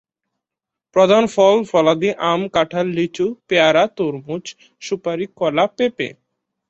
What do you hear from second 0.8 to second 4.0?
প্রধান ফল-ফলাদি আম, কাঁঠাল, লিচু, পেয়ারা,